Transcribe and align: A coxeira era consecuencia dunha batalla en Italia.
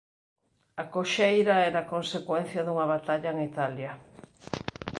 A 0.83 0.85
coxeira 0.93 1.55
era 1.69 1.87
consecuencia 1.93 2.61
dunha 2.63 2.89
batalla 2.93 3.29
en 3.35 3.39
Italia. 3.51 3.91